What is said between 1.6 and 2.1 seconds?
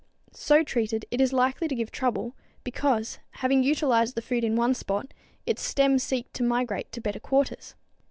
to give